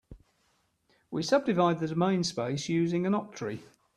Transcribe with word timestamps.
We 1.11 1.21
subdivide 1.21 1.79
the 1.79 1.87
domain 1.87 2.23
space 2.23 2.67
using 2.69 3.05
an 3.05 3.13
octree. 3.13 3.61